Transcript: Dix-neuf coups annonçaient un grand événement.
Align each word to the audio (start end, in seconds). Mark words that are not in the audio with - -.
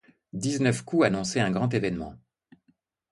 Dix-neuf 0.33 0.81
coups 0.81 1.05
annonçaient 1.05 1.41
un 1.41 1.51
grand 1.51 1.71
événement. 1.75 2.15